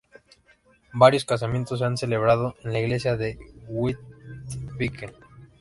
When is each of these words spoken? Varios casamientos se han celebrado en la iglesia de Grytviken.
Varios 0.93 1.25
casamientos 1.25 1.77
se 1.77 1.85
han 1.85 1.95
celebrado 1.95 2.55
en 2.63 2.73
la 2.73 2.79
iglesia 2.79 3.17
de 3.17 3.37
Grytviken. 3.69 5.11